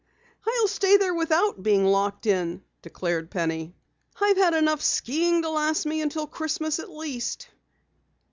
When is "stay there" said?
0.67-1.13